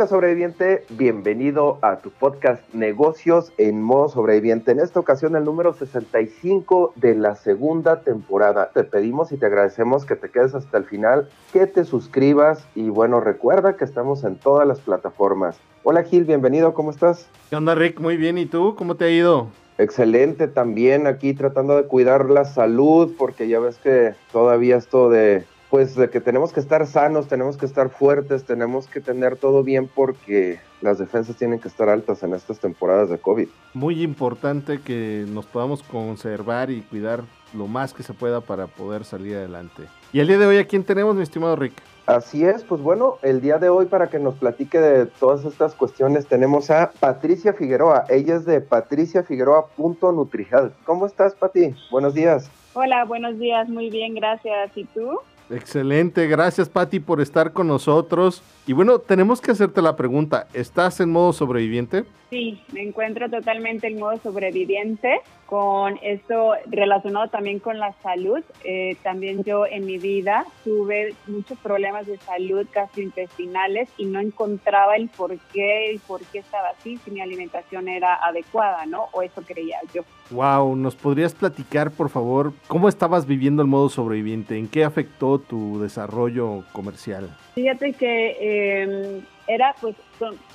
[0.00, 4.72] Hola sobreviviente, bienvenido a tu podcast Negocios en modo sobreviviente.
[4.72, 8.70] En esta ocasión el número 65 de la segunda temporada.
[8.72, 12.88] Te pedimos y te agradecemos que te quedes hasta el final, que te suscribas y
[12.88, 15.60] bueno, recuerda que estamos en todas las plataformas.
[15.82, 17.28] Hola Gil, bienvenido, ¿cómo estás?
[17.50, 18.00] ¿Qué onda Rick?
[18.00, 18.76] Muy bien, ¿y tú?
[18.76, 19.48] ¿Cómo te ha ido?
[19.76, 25.44] Excelente también aquí tratando de cuidar la salud porque ya ves que todavía esto de
[25.70, 29.62] pues de que tenemos que estar sanos, tenemos que estar fuertes, tenemos que tener todo
[29.62, 33.46] bien porque las defensas tienen que estar altas en estas temporadas de COVID.
[33.72, 37.22] Muy importante que nos podamos conservar y cuidar
[37.54, 39.84] lo más que se pueda para poder salir adelante.
[40.12, 41.74] Y el día de hoy, ¿a quién tenemos, mi estimado Rick?
[42.06, 45.76] Así es, pues bueno, el día de hoy para que nos platique de todas estas
[45.76, 48.06] cuestiones tenemos a Patricia Figueroa.
[48.08, 50.72] Ella es de patriciafigueroa.nutrihealth.
[50.84, 51.76] ¿Cómo estás, Pati?
[51.92, 52.50] Buenos días.
[52.74, 54.76] Hola, buenos días, muy bien, gracias.
[54.76, 55.20] ¿Y tú?
[55.50, 58.42] Excelente, gracias Patti por estar con nosotros.
[58.66, 62.04] Y bueno, tenemos que hacerte la pregunta, ¿estás en modo sobreviviente?
[62.30, 68.44] Sí, me encuentro totalmente en modo sobreviviente con esto relacionado también con la salud.
[68.62, 74.94] Eh, también yo en mi vida tuve muchos problemas de salud gastrointestinales y no encontraba
[74.94, 79.08] el por qué, el por qué estaba así, si mi alimentación era adecuada, ¿no?
[79.10, 80.04] O eso creía yo.
[80.30, 84.58] Wow, ¿nos podrías platicar, por favor, cómo estabas viviendo el modo sobreviviente?
[84.58, 87.36] ¿En qué afectó tu desarrollo comercial?
[87.54, 89.96] Fíjate que eh, era pues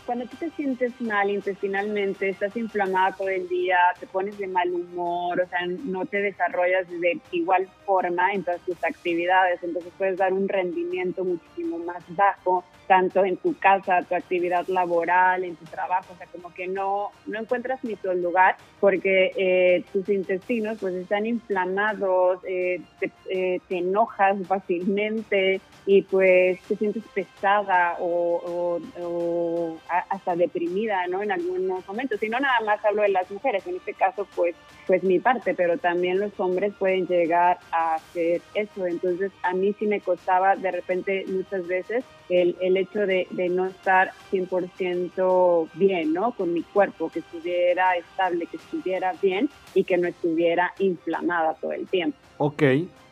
[0.05, 4.71] cuando tú te sientes mal intestinalmente, estás inflamada todo el día, te pones de mal
[4.71, 10.17] humor, o sea, no te desarrollas de igual forma en todas tus actividades, entonces puedes
[10.17, 15.65] dar un rendimiento muchísimo más bajo, tanto en tu casa, tu actividad laboral, en tu
[15.65, 20.77] trabajo, o sea, como que no, no encuentras ni tu lugar porque eh, tus intestinos
[20.79, 28.79] pues están inflamados, eh, te, eh, te, enojas fácilmente y pues te sientes pesada o,
[30.09, 31.23] hasta deprimida, ¿no?
[31.23, 32.21] En algunos momentos.
[32.21, 34.55] Y no nada más hablo de las mujeres, en este caso, pues,
[34.87, 38.85] pues mi parte, pero también los hombres pueden llegar a hacer eso.
[38.85, 43.49] Entonces, a mí sí me costaba de repente muchas veces el, el hecho de, de
[43.49, 46.31] no estar 100% bien, ¿no?
[46.31, 51.71] Con mi cuerpo, que estuviera estable, que estuviera bien y que no estuviera inflamada todo
[51.71, 52.17] el tiempo.
[52.37, 52.63] Ok,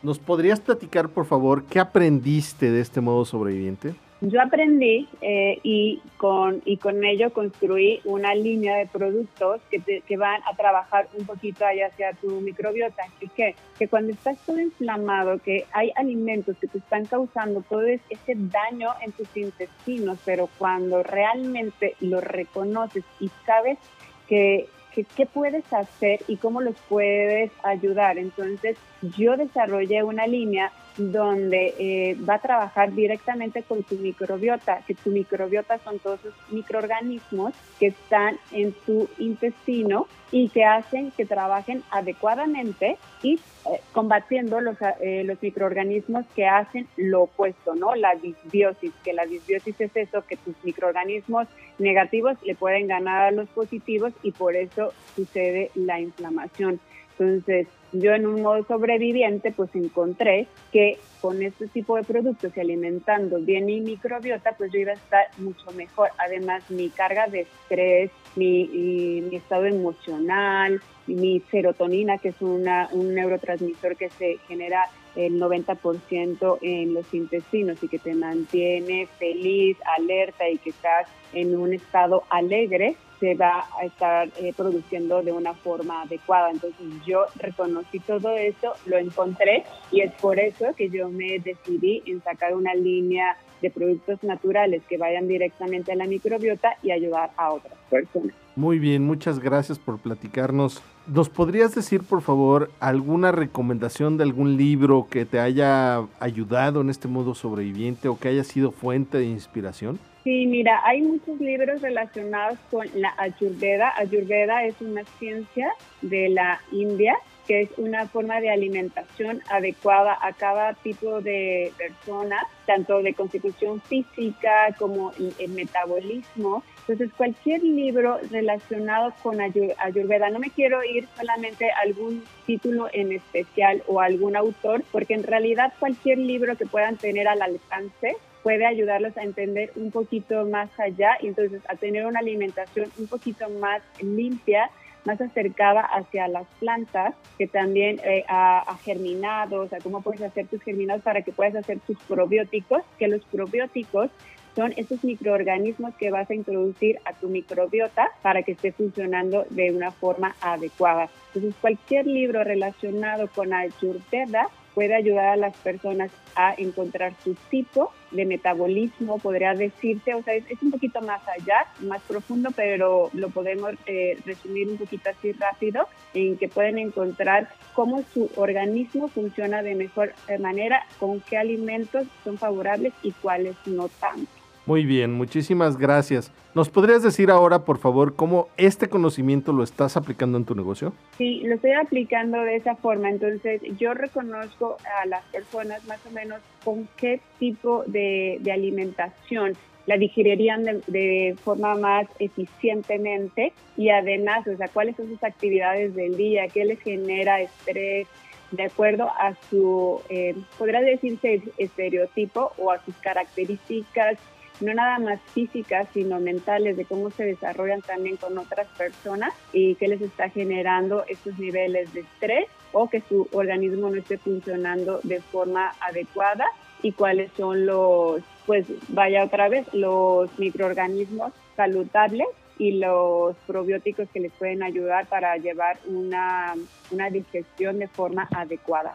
[0.02, 3.94] ¿nos podrías platicar, por favor, qué aprendiste de este modo sobreviviente?
[4.26, 10.00] Yo aprendí eh, y, con, y con ello construí una línea de productos que, te,
[10.00, 13.02] que van a trabajar un poquito ahí hacia tu microbiota.
[13.20, 17.82] Y que, que cuando estás todo inflamado, que hay alimentos que te están causando todo
[17.82, 23.78] ese daño en tus intestinos, pero cuando realmente lo reconoces y sabes
[24.26, 24.68] que
[25.16, 28.16] qué puedes hacer y cómo los puedes ayudar.
[28.16, 28.78] Entonces,
[29.16, 35.10] yo desarrollé una línea donde eh, va a trabajar directamente con tu microbiota, que tu
[35.10, 41.82] microbiota son todos esos microorganismos que están en tu intestino y que hacen que trabajen
[41.90, 47.94] adecuadamente y eh, combatiendo los, eh, los microorganismos que hacen lo opuesto, ¿no?
[47.94, 53.30] La disbiosis, que la disbiosis es eso, que tus microorganismos negativos le pueden ganar a
[53.30, 56.80] los positivos y por eso sucede la inflamación.
[57.18, 62.60] Entonces, yo en un modo sobreviviente, pues encontré que con este tipo de productos y
[62.60, 66.10] alimentando bien mi microbiota, pues yo iba a estar mucho mejor.
[66.18, 73.14] Además, mi carga de estrés, mi, mi estado emocional, mi serotonina, que es una, un
[73.14, 80.48] neurotransmisor que se genera el 90% en los intestinos y que te mantiene feliz, alerta
[80.48, 85.54] y que estás en un estado alegre, se va a estar eh, produciendo de una
[85.54, 86.50] forma adecuada.
[86.50, 92.02] Entonces yo reconocí todo eso, lo encontré y es por eso que yo me decidí
[92.06, 97.30] en sacar una línea de productos naturales que vayan directamente a la microbiota y ayudar
[97.36, 98.34] a otras personas.
[98.56, 100.82] Muy bien, muchas gracias por platicarnos.
[101.06, 106.88] ¿Nos podrías decir, por favor, alguna recomendación de algún libro que te haya ayudado en
[106.88, 109.98] este modo sobreviviente o que haya sido fuente de inspiración?
[110.22, 113.92] Sí, mira, hay muchos libros relacionados con la ayurveda.
[113.98, 115.70] Ayurveda es una ciencia
[116.00, 117.14] de la India
[117.46, 123.80] que es una forma de alimentación adecuada a cada tipo de persona, tanto de constitución
[123.82, 131.70] física como el metabolismo, Entonces, cualquier libro relacionado con Ayurveda, no me quiero ir solamente
[131.70, 136.96] a algún título en especial o algún autor, porque en realidad cualquier libro que puedan
[136.96, 142.04] tener al alcance puede ayudarlos a entender un poquito más allá y entonces a tener
[142.04, 144.70] una alimentación un poquito más limpia
[145.04, 150.62] más acercada hacia las plantas, que también eh, a, germinados, a cómo puedes hacer tus
[150.62, 154.10] germinados para que puedas hacer tus probióticos, que los probióticos
[154.54, 159.72] son esos microorganismos que vas a introducir a tu microbiota para que esté funcionando de
[159.72, 161.08] una forma adecuada.
[161.34, 167.92] Entonces, cualquier libro relacionado con Ayurveda puede ayudar a las personas a encontrar su tipo
[168.10, 173.30] de metabolismo, podría decirse, o sea, es, un poquito más allá, más profundo, pero lo
[173.30, 179.62] podemos eh, resumir un poquito así rápido, en que pueden encontrar cómo su organismo funciona
[179.62, 184.43] de mejor manera, con qué alimentos son favorables y cuáles no tanto.
[184.66, 186.32] Muy bien, muchísimas gracias.
[186.54, 190.94] ¿Nos podrías decir ahora, por favor, cómo este conocimiento lo estás aplicando en tu negocio?
[191.18, 193.10] Sí, lo estoy aplicando de esa forma.
[193.10, 199.52] Entonces, yo reconozco a las personas más o menos con qué tipo de, alimentación
[199.86, 206.16] la digerirían de, forma más eficientemente y además, o sea, cuáles son sus actividades del
[206.16, 208.06] día, qué les genera estrés,
[208.50, 214.16] de acuerdo a su, eh, podría decirse, estereotipo o a sus características
[214.60, 219.74] no nada más físicas, sino mentales, de cómo se desarrollan también con otras personas y
[219.76, 225.00] qué les está generando estos niveles de estrés o que su organismo no esté funcionando
[225.02, 226.46] de forma adecuada
[226.82, 232.28] y cuáles son los, pues vaya otra vez, los microorganismos saludables
[232.58, 236.54] y los probióticos que les pueden ayudar para llevar una,
[236.90, 238.92] una digestión de forma adecuada.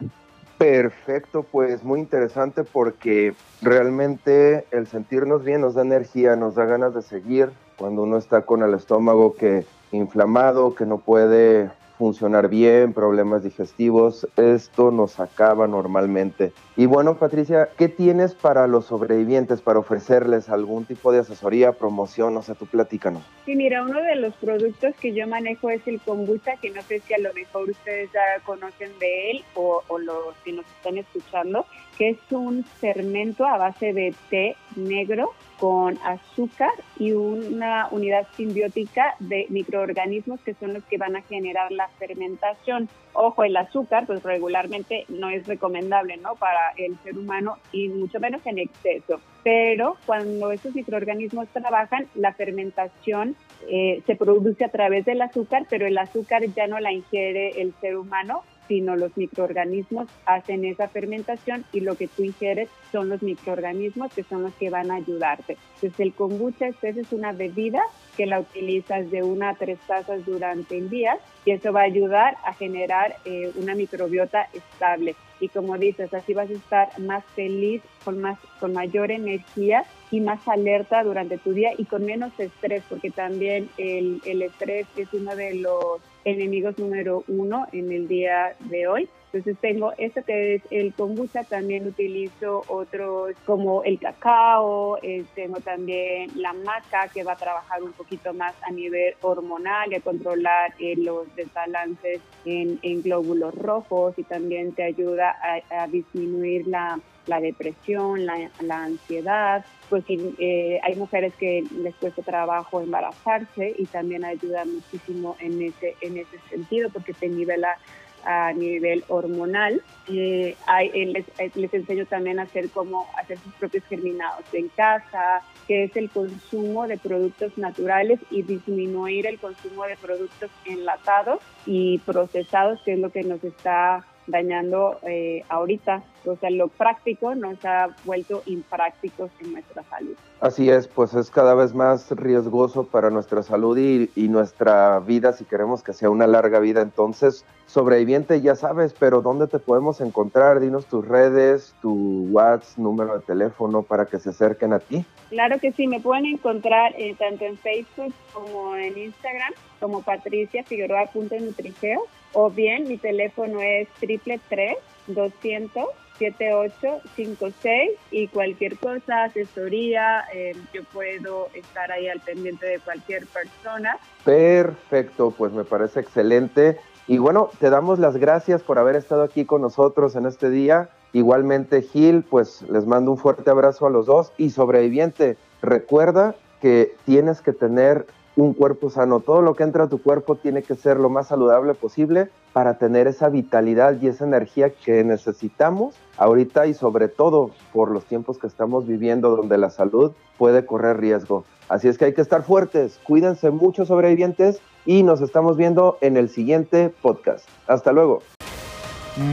[0.60, 6.94] Perfecto, pues muy interesante porque realmente el sentirnos bien nos da energía, nos da ganas
[6.94, 12.94] de seguir cuando uno está con el estómago que inflamado, que no puede funcionar bien,
[12.94, 16.54] problemas digestivos, esto nos acaba normalmente.
[16.74, 22.34] Y bueno, Patricia, ¿qué tienes para los sobrevivientes, para ofrecerles algún tipo de asesoría, promoción?
[22.38, 23.22] O sea, tú platícanos.
[23.44, 27.00] Sí, mira, uno de los productos que yo manejo es el kombucha, que no sé
[27.00, 30.96] si a lo mejor ustedes ya conocen de él o, o los si nos están
[30.96, 31.66] escuchando,
[32.00, 39.16] que es un fermento a base de té negro con azúcar y una unidad simbiótica
[39.18, 42.88] de microorganismos que son los que van a generar la fermentación.
[43.12, 46.36] Ojo, el azúcar pues regularmente no es recomendable, ¿no?
[46.36, 49.20] Para el ser humano y mucho menos en exceso.
[49.44, 53.36] Pero cuando esos microorganismos trabajan, la fermentación
[53.68, 57.74] eh, se produce a través del azúcar, pero el azúcar ya no la ingiere el
[57.82, 63.20] ser humano, sino los microorganismos hacen esa fermentación y lo que tú ingieres son los
[63.20, 65.56] microorganismos que son los que van a ayudarte.
[65.74, 67.82] Entonces el kombucha este es una bebida
[68.16, 71.84] que la utilizas de una a tres tazas durante el día y eso va a
[71.84, 75.16] ayudar a generar eh, una microbiota estable.
[75.40, 79.82] Y como dices, así vas a estar más feliz, con, más, con mayor energía
[80.12, 84.86] y más alerta durante tu día y con menos estrés, porque también el, el estrés
[84.96, 89.08] es uno de los enemigos número uno en el día de hoy.
[89.32, 95.60] Entonces tengo esto que es el kombucha, también utilizo otros como el cacao, eh, tengo
[95.60, 100.00] también la maca que va a trabajar un poquito más a nivel hormonal y a
[100.00, 105.36] controlar eh, los desbalances en, glóbulos rojos y también te ayuda
[105.70, 107.00] a, disminuir la,
[107.40, 114.64] depresión, la, ansiedad, pues eh, hay mujeres que les cuesta trabajo embarazarse y también ayuda
[114.64, 117.78] muchísimo en ese, en ese sentido porque te nivela
[118.24, 119.82] a nivel hormonal.
[120.08, 120.56] Eh,
[120.94, 125.96] les, les, enseño también a hacer cómo hacer sus propios germinados en casa, que es
[125.96, 132.94] el consumo de productos naturales y disminuir el consumo de productos enlatados y procesados, que
[132.94, 136.02] es lo que nos está dañando eh, ahorita.
[136.26, 140.14] O sea, lo práctico nos ha vuelto imprácticos en nuestra salud.
[140.40, 145.32] Así es, pues es cada vez más riesgoso para nuestra salud y, y, nuestra vida
[145.32, 146.82] si queremos que sea una larga vida.
[146.82, 150.60] Entonces, sobreviviente ya sabes, pero ¿dónde te podemos encontrar?
[150.60, 155.04] Dinos tus redes, tu WhatsApp, número de teléfono para que se acerquen a ti.
[155.28, 160.64] Claro que sí, me pueden encontrar eh, tanto en Facebook como en Instagram como Patricia
[160.64, 165.86] Figueroa Nutriceo o bien mi teléfono es triple tres 200
[166.20, 173.98] 7856 y cualquier cosa, asesoría, eh, yo puedo estar ahí al pendiente de cualquier persona.
[174.24, 176.78] Perfecto, pues me parece excelente.
[177.06, 180.90] Y bueno, te damos las gracias por haber estado aquí con nosotros en este día.
[181.12, 184.32] Igualmente, Gil, pues les mando un fuerte abrazo a los dos.
[184.36, 188.06] Y sobreviviente, recuerda que tienes que tener
[188.36, 189.20] un cuerpo sano.
[189.20, 192.78] Todo lo que entra a tu cuerpo tiene que ser lo más saludable posible para
[192.78, 198.38] tener esa vitalidad y esa energía que necesitamos ahorita y sobre todo por los tiempos
[198.38, 201.44] que estamos viviendo donde la salud puede correr riesgo.
[201.68, 206.16] Así es que hay que estar fuertes, cuídense mucho sobrevivientes y nos estamos viendo en
[206.16, 207.48] el siguiente podcast.
[207.68, 208.22] Hasta luego.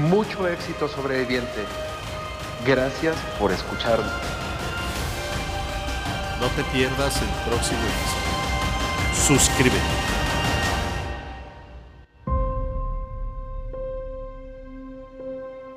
[0.10, 1.62] Mucho éxito sobreviviente.
[2.66, 4.12] Gracias por escucharnos.
[6.42, 8.27] No te pierdas el próximo episodio.
[9.28, 9.82] Suscríbete.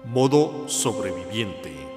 [0.04, 1.89] Modo sobreviviente.